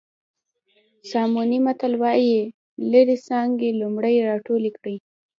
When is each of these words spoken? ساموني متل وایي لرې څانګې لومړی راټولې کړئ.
ساموني 1.11 1.57
متل 1.65 1.93
وایي 2.01 2.37
لرې 2.91 3.17
څانګې 3.27 3.69
لومړی 3.81 4.15
راټولې 4.29 4.71
کړئ. 4.77 4.95